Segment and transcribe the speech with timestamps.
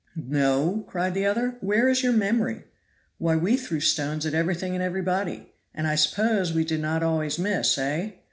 [0.15, 2.63] "No?" cried the other, "where is your memory?
[3.19, 7.37] Why, we threw stones at everything and everybody, and I suppose we did not always
[7.37, 8.13] miss, eh?